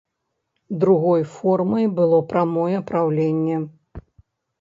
[0.83, 3.59] Другой формай было прамое праўленне.